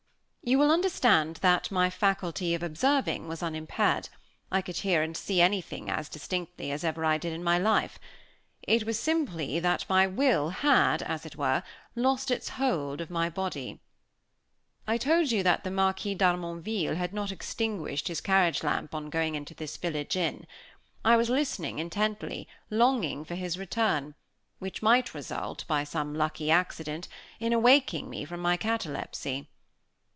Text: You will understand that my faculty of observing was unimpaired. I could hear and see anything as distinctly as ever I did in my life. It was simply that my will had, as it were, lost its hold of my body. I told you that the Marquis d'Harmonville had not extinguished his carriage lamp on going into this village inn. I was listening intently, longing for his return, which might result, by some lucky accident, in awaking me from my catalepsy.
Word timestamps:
You 0.43 0.57
will 0.57 0.71
understand 0.71 1.35
that 1.43 1.69
my 1.69 1.91
faculty 1.91 2.55
of 2.55 2.63
observing 2.63 3.27
was 3.27 3.43
unimpaired. 3.43 4.09
I 4.51 4.63
could 4.63 4.77
hear 4.77 5.03
and 5.03 5.15
see 5.15 5.39
anything 5.39 5.87
as 5.87 6.09
distinctly 6.09 6.71
as 6.71 6.83
ever 6.83 7.05
I 7.05 7.19
did 7.19 7.31
in 7.31 7.43
my 7.43 7.59
life. 7.59 7.99
It 8.63 8.83
was 8.83 8.97
simply 8.99 9.59
that 9.59 9.85
my 9.87 10.07
will 10.07 10.49
had, 10.49 11.03
as 11.03 11.27
it 11.27 11.35
were, 11.35 11.61
lost 11.95 12.31
its 12.31 12.49
hold 12.49 13.01
of 13.01 13.11
my 13.11 13.29
body. 13.29 13.81
I 14.87 14.97
told 14.97 15.29
you 15.31 15.43
that 15.43 15.63
the 15.63 15.69
Marquis 15.69 16.15
d'Harmonville 16.15 16.95
had 16.95 17.13
not 17.13 17.31
extinguished 17.31 18.07
his 18.07 18.19
carriage 18.19 18.63
lamp 18.63 18.95
on 18.95 19.11
going 19.11 19.35
into 19.35 19.53
this 19.53 19.77
village 19.77 20.15
inn. 20.17 20.47
I 21.05 21.17
was 21.17 21.29
listening 21.29 21.77
intently, 21.77 22.47
longing 22.71 23.23
for 23.25 23.35
his 23.35 23.59
return, 23.59 24.15
which 24.57 24.81
might 24.81 25.13
result, 25.13 25.67
by 25.67 25.83
some 25.83 26.15
lucky 26.15 26.49
accident, 26.49 27.07
in 27.39 27.53
awaking 27.53 28.09
me 28.09 28.25
from 28.25 28.39
my 28.39 28.57
catalepsy. 28.57 29.47